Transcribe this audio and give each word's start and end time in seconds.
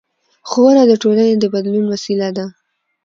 ښوونه 0.49 0.83
د 0.87 0.93
ټولنې 1.01 1.33
د 1.37 1.45
بدلون 1.53 1.85
وسیله 1.93 2.29
ده 2.37 2.45